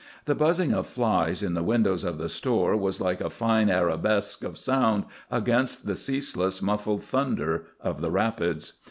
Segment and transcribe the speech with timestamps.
[0.25, 4.43] The buzzing of flies in the windows of the store was like a fine arabesque
[4.43, 8.73] of sound against the ceaseless, muffled thunder of the rapids.